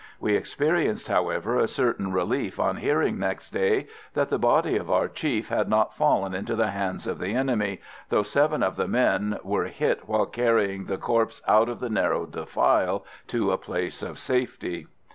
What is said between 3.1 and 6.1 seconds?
next day that the body of our chief had not